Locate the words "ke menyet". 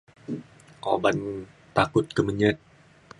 2.15-2.57